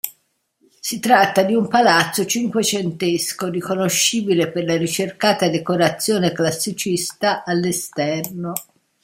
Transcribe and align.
Si 0.79 0.99
tratta 0.99 1.43
di 1.43 1.53
un 1.53 1.67
palazzo 1.67 2.25
cinquecentesco, 2.25 3.49
riconoscibile 3.51 4.49
per 4.49 4.63
la 4.65 4.75
ricercata 4.75 5.47
decorazione 5.47 6.31
classicista 6.31 7.43
all'esterno. 7.43 8.53